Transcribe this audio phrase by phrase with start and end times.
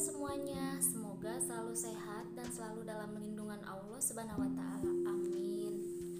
[0.00, 0.80] semuanya?
[0.80, 4.92] Semoga selalu sehat dan selalu dalam lindungan Allah Subhanahu wa taala.
[5.12, 5.74] Amin.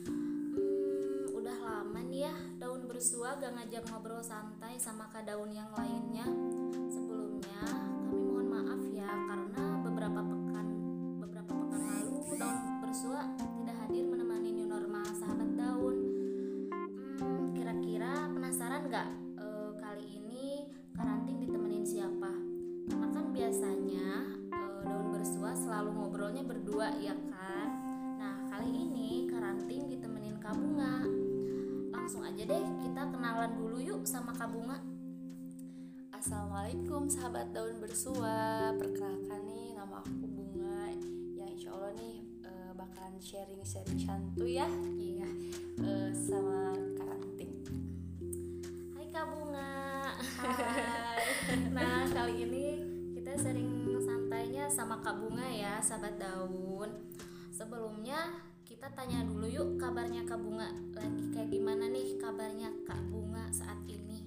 [0.05, 5.73] Hmm, udah lama nih ya daun bersua gak ngajak ngobrol santai sama kak daun yang
[5.73, 6.29] lainnya.
[26.70, 27.69] Berdua ya kan.
[28.15, 31.02] Nah kali ini karanting ditemenin Kak Bunga.
[31.91, 34.78] Langsung aja deh kita kenalan dulu yuk sama Kak Bunga.
[36.14, 40.92] Assalamualaikum sahabat daun bersua Perkenalkan nih nama aku Bunga
[41.33, 45.27] Yang insya Allah nih eh, bakalan sharing-sharing santuy ya Iya.
[45.80, 46.11] eh,
[55.01, 57.11] Kak Bunga ya sahabat daun.
[57.48, 58.37] Sebelumnya
[58.69, 63.81] kita tanya dulu yuk kabarnya Kak Bunga lagi kayak gimana nih kabarnya Kak Bunga saat
[63.89, 64.25] ini?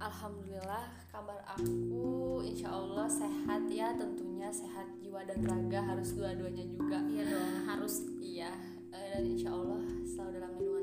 [0.00, 6.98] Alhamdulillah kabar aku insya Allah sehat ya Tentunya sehat jiwa dan raga harus dua-duanya juga
[7.08, 8.52] Iya dong harus Iya
[8.92, 10.73] eh, dan insya Allah selalu dalam lindungan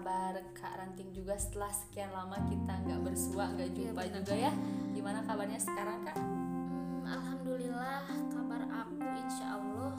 [0.00, 4.16] kabar Kak Ranting juga setelah sekian lama kita nggak bersua nggak jumpa benar.
[4.24, 4.52] juga ya
[4.96, 6.16] Gimana kabarnya sekarang Kak?
[6.16, 9.92] Hmm, Alhamdulillah kabar aku insya Allah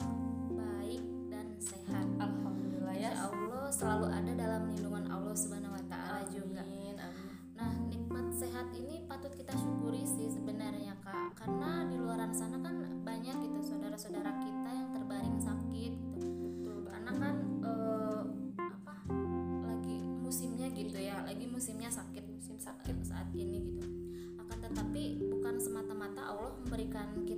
[0.58, 2.06] baik dan sehat.
[2.18, 3.14] Alhamdulillah ya.
[3.14, 6.66] Insya Allah selalu ada dalam lindungan Allah Subhanahu Wa Taala juga.
[7.62, 11.38] Nah, nikmat sehat ini patut kita syukuri sih sebenarnya Kak.
[11.38, 12.74] Karena di luaran sana kan
[13.06, 14.61] banyak gitu saudara-saudara kita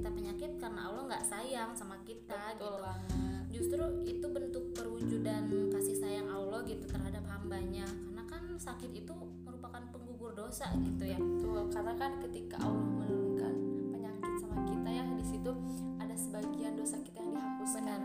[0.04, 3.40] kita penyakit karena Allah nggak sayang sama kita Betul gitu banget.
[3.48, 5.42] justru itu bentuk perwujudan
[5.72, 11.16] kasih sayang Allah gitu terhadap hambanya karena kan sakit itu merupakan penggugur dosa gitu ya
[11.16, 13.54] Betul, karena kan ketika Allah menurunkan
[13.90, 15.50] penyakit sama kita ya di situ
[15.96, 18.00] ada sebagian dosa kita yang dihapuskan.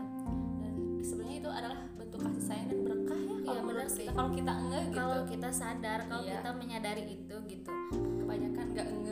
[0.56, 0.72] Dan
[1.02, 3.28] sebenarnya itu adalah bentuk kasih sayang dan berkah ya.
[3.28, 4.04] Iya, kalau benar sih.
[4.04, 4.12] kita.
[4.16, 6.32] Kalau kita enggak gitu, kalau kita sadar kalau Iya.
[6.40, 7.70] kita menyadari itu gitu
[8.16, 9.09] kebanyakan enggak enggak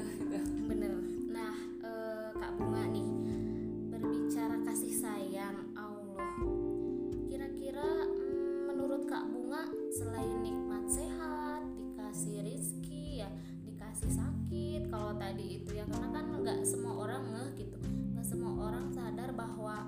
[15.28, 17.77] tadi itu ya karena kan nggak semua orang ngeh gitu.
[18.16, 19.84] Nggak semua orang sadar bahwa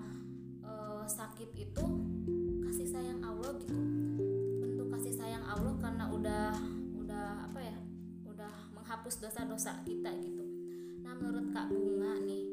[0.61, 1.85] eh, sakit itu
[2.69, 3.73] kasih sayang Allah gitu.
[4.61, 6.53] Bentuk kasih sayang Allah karena udah
[6.93, 7.77] udah apa ya
[8.29, 10.45] udah menghapus dosa-dosa kita gitu.
[11.01, 12.45] Nah menurut kak bunga nih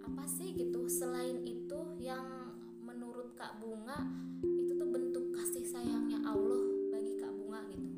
[0.00, 2.48] apa sih gitu selain itu yang
[2.80, 4.08] menurut kak bunga
[4.40, 6.64] itu tuh bentuk kasih sayangnya Allah
[6.96, 7.92] bagi kak bunga gitu?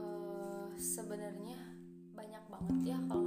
[0.00, 1.60] Eh, sebenarnya
[2.16, 3.23] banyak banget ya kalau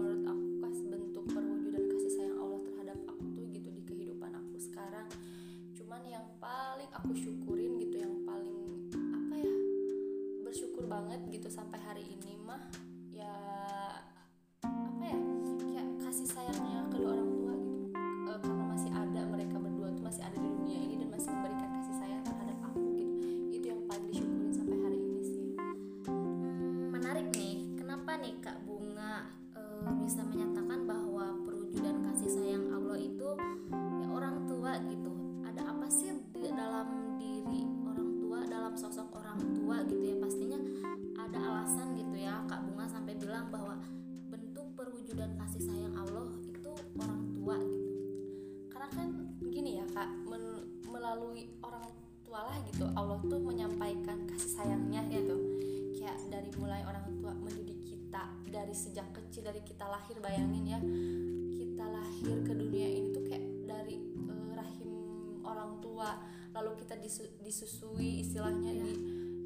[58.68, 60.80] dari sejak kecil dari kita lahir bayangin ya.
[61.56, 64.92] Kita lahir ke dunia ini tuh kayak dari eh, rahim
[65.40, 66.20] orang tua.
[66.52, 68.84] Lalu kita disu- disusui istilahnya Iya.
[68.84, 68.92] di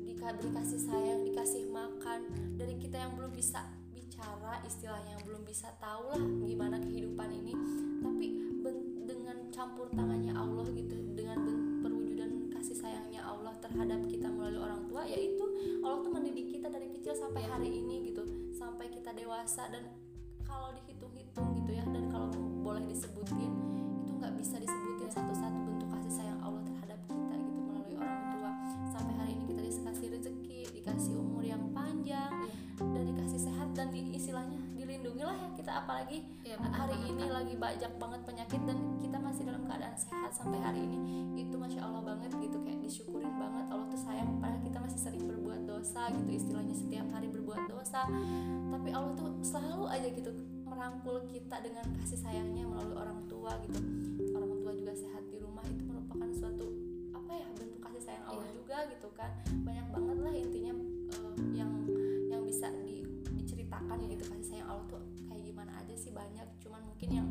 [0.09, 2.33] diberi kasih sayang dikasih makan.
[2.57, 3.61] Dari kita yang belum bisa
[3.93, 7.53] bicara istilahnya yang belum bisa tahu lah gimana kehidupan ini.
[8.01, 8.25] Tapi
[9.05, 11.37] dengan campur tangannya Allah gitu dengan
[11.85, 15.45] perwujudan kasih sayangnya Allah terhadap kita melalui orang tua yaitu
[15.85, 18.23] Allah tuh mendidik kita dari kecil sampai hari ini gitu
[18.61, 19.89] sampai kita dewasa dan
[20.45, 22.29] kalau dihitung-hitung gitu ya dan kalau
[22.61, 23.49] boleh disebutin
[24.05, 28.51] itu nggak bisa disebutin satu-satu bentuk kasih sayang Allah terhadap kita gitu melalui orang tua.
[28.93, 32.29] Sampai hari ini kita dikasih rezeki dikasih umur yang panjang
[32.77, 34.61] dan dikasih sehat dan di, istilahnya
[35.71, 35.87] kita.
[35.87, 40.59] Apalagi benar hari ini lagi banyak banget penyakit dan kita masih dalam keadaan sehat sampai
[40.59, 41.39] hari ini.
[41.39, 45.23] Itu masya allah banget gitu kayak disyukurin banget Allah tuh sayang padahal kita masih sering
[45.23, 47.30] berbuat dosa gitu istilahnya setiap hari
[47.91, 48.07] dosa
[48.71, 50.31] tapi Allah tuh selalu aja gitu
[50.63, 53.83] merangkul kita dengan kasih sayangnya melalui orang tua gitu.
[54.31, 56.71] Orang tua juga sehat di rumah itu merupakan suatu
[57.11, 58.55] apa ya bentuk kasih sayang Allah Iya.
[58.55, 59.31] juga gitu kan.
[59.67, 60.73] Banyak banget lah intinya
[61.11, 61.71] eh, yang
[62.31, 63.03] yang bisa di,
[63.35, 66.47] diceritakan gitu kasih sayang Allah tuh kayak gimana aja sih banyak.
[66.63, 67.27] Cuman mungkin yang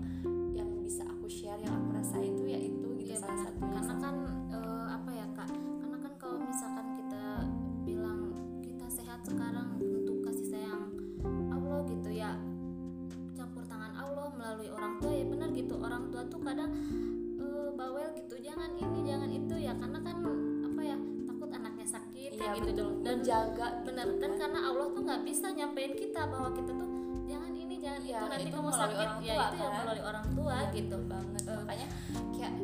[22.62, 22.88] gitu betul.
[23.00, 24.30] dan menjaga benar kan.
[24.36, 26.88] karena Allah tuh nggak bisa nyampein kita bahwa kita tuh
[27.24, 29.80] jangan ini jangan Iya, itu nanti itu kamu sakit orang ya tua, itu ya kan?
[29.80, 31.56] melalui orang tua Iya, gitu banget Eh.
[31.56, 31.86] makanya
[32.30, 32.54] kayak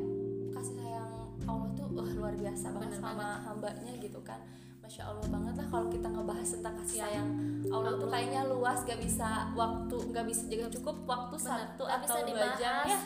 [0.52, 1.10] kasih sayang
[1.44, 4.40] Allah tuh wah luar biasa banget Bener sama hambanya gitu kan
[4.78, 7.28] Masya Allah banget lah kalau kita ngebahas tentang kasih sayang
[7.66, 12.00] Allah tuh kayaknya luas gak bisa waktu gak bisa juga cukup waktu Bener, satu atau
[12.00, 13.00] bisa dua dibahas jam ya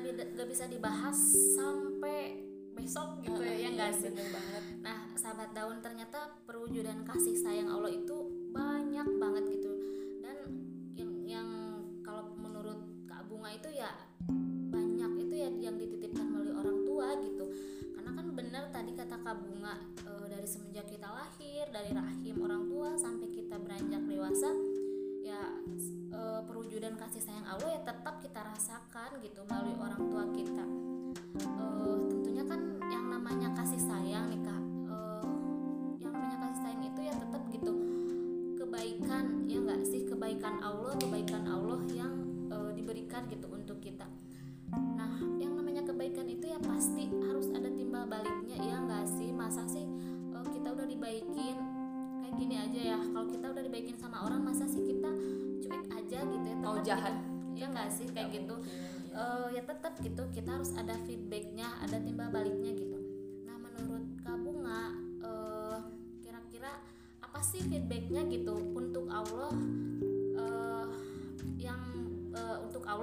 [0.00, 1.18] bida- nggak bisa dibahas
[1.54, 2.43] sampai
[2.74, 4.10] besok gitu ya, ya Iya, nggak sih?
[4.10, 4.64] bener banget.
[4.82, 8.16] Nah sahabat daun ternyata perwujudan kasih sayang Allah itu
[8.50, 9.72] banyak banget gitu.
[10.20, 10.36] Dan
[10.94, 11.48] yang yang
[12.02, 13.90] kalau menurut Kak Bunga itu ya
[14.68, 17.44] banyak itu ya yang dititipkan melalui orang tua gitu.
[17.94, 19.74] Karena kan benar tadi kata Kak Bunga
[20.04, 24.50] eh, dari semenjak kita lahir dari rahim orang tua sampai kita beranjak dewasa
[25.24, 25.40] ya
[26.12, 30.66] eh, perwujudan kasih sayang Allah ya tetap kita rasakan gitu melalui orang tua kita.
[31.34, 31.93] Eh,
[40.44, 42.12] kebaikan Allah kebaikan Allah yang
[42.52, 44.04] eh, diberikan gitu untuk kita
[44.92, 49.64] nah yang namanya kebaikan itu ya pasti harus ada timbal baliknya ya nggak sih masa
[49.64, 49.88] sih
[50.36, 51.56] eh, kita udah dibaikin
[52.20, 55.08] kayak gini aja ya kalau kita udah dibaikin sama orang masa sih kita
[55.64, 57.16] cuek aja gitu ya Mau jahat.
[57.16, 57.64] gitu.
[57.64, 58.56] ya nggak sih kayak gitu.
[59.16, 63.00] Eh, ya tetap gitu kita harus ada feedbacknya ada timbal baliknya gitu
[63.48, 64.92] nah menurut Kak Bunga
[65.24, 65.78] eh,
[66.20, 66.84] kira-kira
[67.24, 69.56] apa sih feedbacknya gitu untuk Allah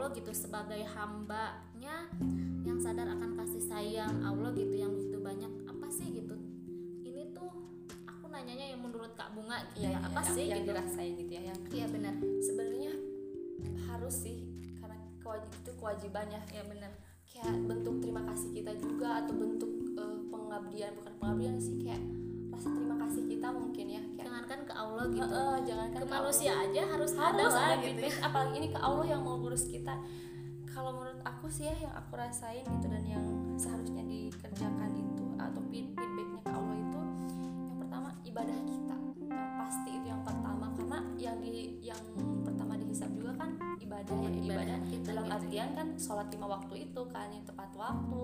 [0.02, 2.10] Allah gitu sebagai hambanya
[2.66, 6.34] yang sadar akan kasih sayang Allah gitu yang begitu banyak apa sih gitu.
[7.06, 7.54] Ini tuh
[8.10, 10.70] aku nanyanya yang menurut Kak Bunga gitu Iya, ya, iya, apa yang- sih yang gitu.
[10.74, 12.14] dirasain gitu ya yang iya benar.
[12.42, 12.92] sebenarnya
[13.86, 14.42] harus sih
[14.74, 16.92] karena kewajib itu kewajiban ya benar.
[17.24, 22.02] Kayak bentuk terima kasih kita juga atau bentuk eh, pengabdian bukan pengabdian sih kayak
[22.70, 24.02] terima kasih kita mungkin ya.
[24.02, 25.22] Kayak jangankan ke Allah gitu.
[25.26, 27.84] Heeh, jangan kan ke manusia aja harus, ada harus lah gitu.
[27.86, 29.96] feedback apalagi ini ke Allah yang mau ngurus kita.
[30.72, 33.26] Kalau menurut aku sih ya yang aku rasain gitu dan yang
[33.60, 37.00] seharusnya dikerjakan itu atau feed- feedbacknya ke Allah itu
[37.68, 38.96] yang pertama ibadah kita.
[39.32, 42.04] Yang pasti itu yang pertama karena yang di yang
[42.48, 43.52] pertama dihisap juga kan
[43.84, 44.30] ibadah ya.
[44.32, 45.36] Ibadah ibadah kita dalam gitu.
[45.36, 48.24] artian kan sholat lima waktu itu kan yang tepat waktu.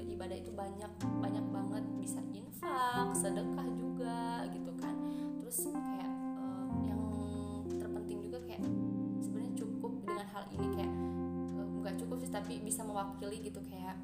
[0.00, 1.84] Beribadah itu banyak banyak banget.
[2.00, 3.61] Bisa infak sedekah
[12.72, 14.00] bisa mewakili gitu kayak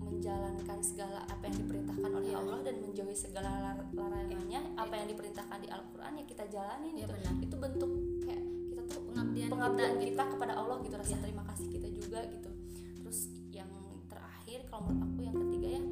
[0.00, 2.40] menjalankan segala apa yang diperintahkan oleh Iya.
[2.40, 7.04] Allah dan menjauhi segala lar- larangannya apa yang diperintahkan di Al-Qur'an ya kita jalanin Iya,
[7.04, 7.34] gitu benar.
[7.38, 7.90] itu bentuk
[8.24, 11.20] kayak kita tuh pengabdian, pengabdian kita, kita, kepada Allah gitu rasa Iya.
[11.20, 12.50] terima kasih kita juga gitu
[12.96, 13.18] terus
[13.50, 13.70] yang
[14.08, 15.82] terakhir kalau menurut aku yang ketiga ya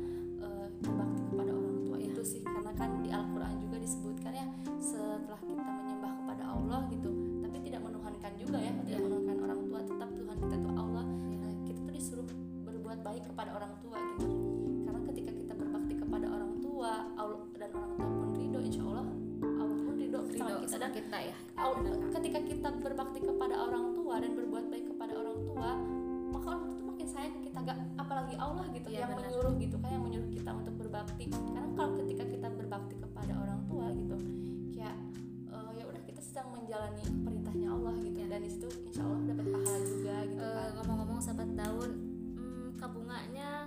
[0.40, 2.06] eh, berbakti kepada orang tua Iya.
[2.08, 4.46] itu sih karena kan di Al-Quran juga disebutkan ya
[4.80, 7.10] setelah kita menyembah kepada Allah gitu
[13.18, 14.26] berbuat baik kepada orang tua gitu.
[14.86, 19.06] Karena ketika kita berbakti kepada orang tua Allah dan orang tua pun ridho insya Allah
[19.58, 20.68] Allah pun ridho sama kita.
[20.70, 21.36] sama dan kita ya.
[21.58, 21.82] Al-
[22.14, 25.68] ketika kita berbakti kepada orang tua dan berbuat baik kepada orang tua
[26.28, 27.58] maka orang tua tuh makin sayang kita.
[27.58, 29.26] Gak apalagi Allah gitu Iya, yang benar.
[29.26, 31.24] menyuruh gitu kan yang menyuruh kita untuk berbakti.
[31.26, 34.16] Karena kalau ketika kita berbakti kepada orang tua gitu
[34.70, 34.94] kayak
[35.50, 38.14] eh, ya udah kita sedang menjalani perintahnya Allah gitu.
[38.14, 38.26] Iya.
[38.28, 38.68] dan itu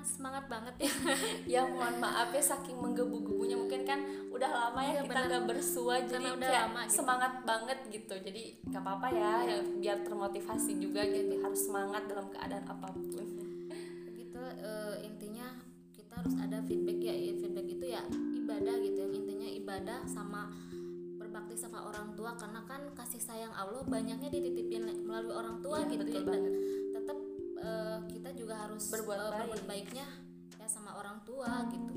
[0.04, 0.92] semangat banget ya.
[1.54, 3.56] Ya mohon maaf ya saking menggebu-gebunya.
[3.56, 6.96] Mungkin kan udah lama ya Iya, kita nggak bersua jadi udah kayak lama gitu.
[6.98, 8.16] semangat banget gitu.
[8.16, 9.50] Jadi nggak apa-apa ya, Iya.
[9.50, 11.34] ya biar termotivasi juga gitu.
[11.40, 13.26] harus semangat dalam keadaan apa pun.
[14.12, 15.48] Gitu eh, intinya
[15.92, 17.14] kita harus ada feedback ya.
[17.14, 18.02] Ya, feedback itu ya
[18.34, 20.52] ibadah gitu yang intinya ibadah sama
[21.16, 22.34] berbakti sama orang tua.
[22.34, 26.54] Karena kan kasih sayang Allah banyaknya dititipin melalui orang tua Iya, gitu betul ya banget.
[26.92, 27.18] tetap
[27.62, 29.70] eh, kita juga harus Berbuat berbuat baik.
[29.70, 30.08] baiknya
[30.56, 31.94] ya sama orang tua gitu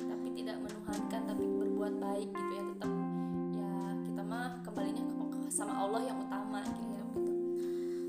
[0.00, 2.90] tapi tidak menuhankan tapi berbuat baik gitu ya tetap
[3.52, 3.72] ya
[4.02, 7.32] kita mah kembalinya ke, ke- sama Allah yang utama gitu gitu.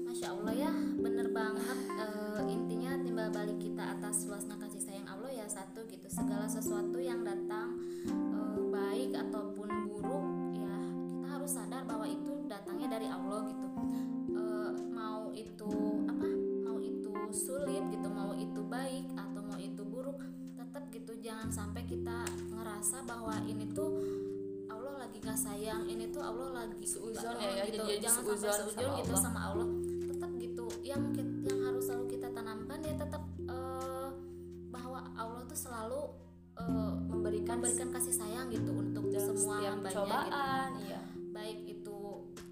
[0.05, 1.79] Masya Allah ya, bener banget.
[1.87, 6.09] Eh, intinya timbal balik kita atas luasnya kasih sayang Allah ya satu gitu.
[6.09, 7.77] Segala sesuatu yang datang
[8.09, 10.25] eh, baik ataupun buruk
[10.55, 10.75] ya
[11.07, 13.67] kita harus sadar bahwa itu datangnya dari Allah gitu.
[14.29, 15.71] Eh, mau itu
[21.49, 23.89] jangan sampai kita ngerasa bahwa ini tuh
[24.69, 27.89] Allah lagi gak sayang ini tuh Allah lagi Seuzon Oh, ya, ya, gitu.
[27.89, 29.17] jadi jangan sampai seuzon gitu Allah.
[29.17, 29.67] sama Allah.
[30.13, 30.65] Tetap gitu.
[30.85, 31.01] Yang
[31.49, 34.09] yang harus selalu kita tanamkan ya tetap eh,
[34.69, 36.01] bahwa Allah tuh selalu
[36.61, 41.01] eh, memberikan memberikan kasih sayang gitu untuk dalam semua setiap hambanya cobaan gitu iya.
[41.33, 41.97] Baik itu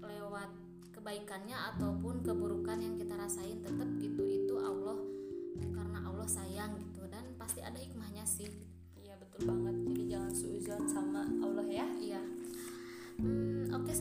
[0.02, 0.50] lewat
[0.90, 4.26] kebaikannya ataupun keburukan yang kita rasain tetap gitu.
[4.26, 4.98] Itu Allah
[5.70, 7.06] karena Allah sayang gitu.
[7.06, 7.97] Dan pasti ada hikmahnya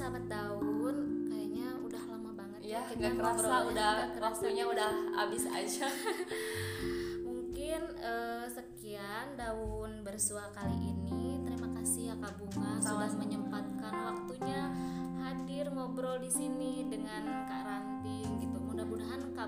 [0.08, 4.24] sahabat daun, kayaknya udah lama banget ya kita nggak kerasa udah kerasa.
[4.24, 5.88] waktunya udah habis aja
[7.28, 11.44] Mungkin eh, sekian daun bersua kali ini.
[11.44, 14.72] Terima kasih ya Kak Bunga sudah menyempatkan waktunya
[15.20, 17.97] hadir ngobrol di sini dengan Kak gitu.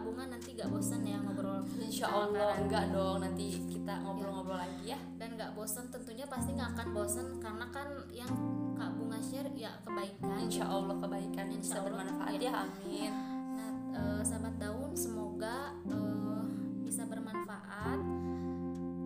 [0.02, 1.64] Bunga nanti gak bosan ya ngobrol.
[1.80, 6.78] Insya Allah enggak dong nanti kita ngobrol-ngobrol lagi ya dan gak bosan tentunya pasti nggak
[6.78, 8.32] akan bosan karena kan yang
[8.80, 12.48] Kak Bunga share ya kebaikan Insya Allah kebaikan yang bisa bermanfaat iya.
[12.48, 13.14] ya amin
[13.60, 16.44] Nah, eh, sahabat daun, semoga eh,
[16.80, 18.00] bisa bermanfaat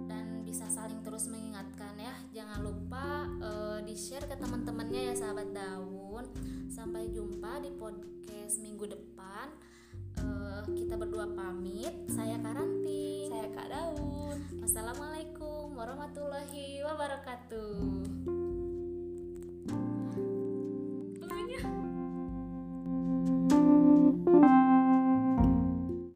[0.05, 2.13] dan bisa saling terus mengingatkan ya.
[2.29, 6.25] Jangan lupa eh, di-share ke teman-temannya ya sahabat daun.
[6.69, 9.49] Sampai jumpa di podcast minggu depan.
[10.71, 11.91] Kita berdua pamit.
[12.07, 13.27] Saya Karanti.
[13.27, 18.32] saya Kak Daun Wassalamualaikum warahmatullahi wabarakatuh.